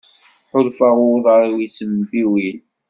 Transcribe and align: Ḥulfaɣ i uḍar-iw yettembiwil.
Ḥulfaɣ 0.51 0.97
i 1.03 1.07
uḍar-iw 1.13 1.57
yettembiwil. 1.61 2.57